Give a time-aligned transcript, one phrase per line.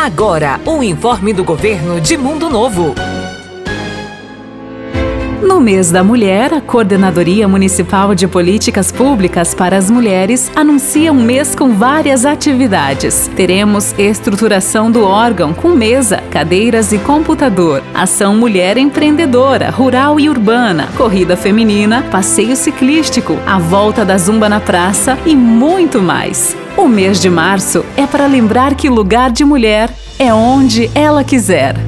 [0.00, 2.94] Agora, o informe do governo de Mundo Novo.
[5.42, 11.22] No mês da mulher, a Coordenadoria Municipal de Políticas Públicas para as Mulheres anuncia um
[11.22, 13.30] mês com várias atividades.
[13.36, 20.88] Teremos estruturação do órgão com mesa, cadeiras e computador, ação mulher empreendedora, rural e urbana,
[20.96, 26.56] corrida feminina, passeio ciclístico, a volta da zumba na praça e muito mais.
[26.76, 31.87] O mês de março é para lembrar que lugar de mulher é onde ela quiser.